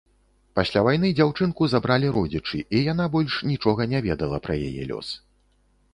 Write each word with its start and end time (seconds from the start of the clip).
Пасля 0.59 0.81
вайны 0.87 1.11
дзяўчынку 1.19 1.67
забралі 1.73 2.07
родзічы, 2.17 2.63
і 2.79 2.83
яна 2.91 3.05
больш 3.17 3.33
нічога 3.51 3.81
не 3.95 3.99
ведала 4.11 4.37
пра 4.49 4.53
яе 4.71 4.83
лёс. 4.95 5.07